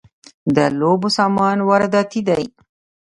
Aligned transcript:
د 0.55 0.57
لوبو 0.79 1.09
سامان 1.17 1.57
وارداتی 1.69 2.21
دی؟ 2.27 2.45